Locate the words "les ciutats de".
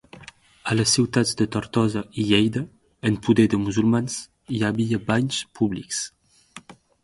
0.77-1.45